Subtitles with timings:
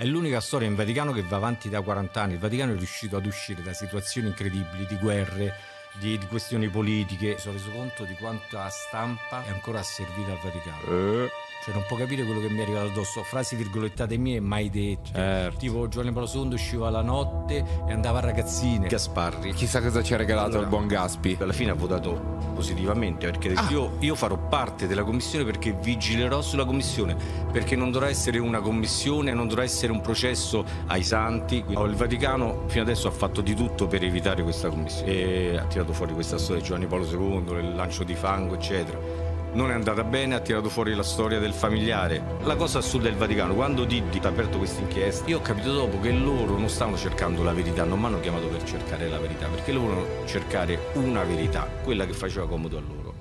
[0.00, 2.32] È l'unica storia in Vaticano che va avanti da 40 anni.
[2.32, 5.54] Il Vaticano è riuscito ad uscire da situazioni incredibili, di guerre,
[5.98, 7.30] di, di questioni politiche.
[7.34, 11.24] Mi sono reso conto di quanta stampa è ancora asservita al Vaticano.
[11.24, 11.30] Eh,
[11.64, 13.22] Cioè, non può capire quello che mi è arrivato addosso.
[13.22, 15.10] Frasi virgolettate mie mai dette.
[15.12, 15.58] Certo.
[15.58, 18.86] Tipo, Giovanni Paolo II usciva la notte e andava a ragazzine.
[18.86, 19.52] Gasparri.
[19.52, 21.36] chissà cosa ci ha regalato Allora, il buon Gaspi.
[21.40, 23.66] Alla fine ha votato positivamente perché Ah.
[23.70, 27.16] io, io farò parte della commissione perché vigilerò sulla commissione
[27.50, 31.64] perché non dovrà essere una commissione, non dovrà essere un processo ai santi.
[31.68, 35.79] Il Vaticano fino adesso ha fatto di tutto per evitare questa commissione e ha tirato
[35.92, 38.98] fuori questa storia di Giovanni Paolo II, il lancio di fango, eccetera.
[39.52, 42.22] Non è andata bene, ha tirato fuori la storia del familiare.
[42.44, 45.98] La cosa assurda del Vaticano, quando Diddi ha aperto questa inchiesta, io ho capito dopo
[45.98, 49.48] che loro non stavano cercando la verità, non mi hanno chiamato per cercare la verità,
[49.48, 53.20] perché loro volevano cercare una verità, quella che faceva comodo a loro.